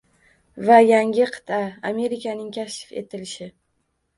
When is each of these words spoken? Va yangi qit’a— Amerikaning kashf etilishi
Va 0.69 0.77
yangi 0.91 1.27
qit’a— 1.35 1.59
Amerikaning 1.91 2.51
kashf 2.59 2.97
etilishi 3.03 3.53